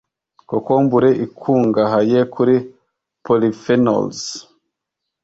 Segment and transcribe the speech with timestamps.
[0.49, 2.55] Kokombure ikungahaye kuri
[3.23, 4.21] polyphenols,